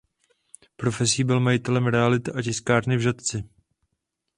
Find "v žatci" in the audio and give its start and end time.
2.97-3.43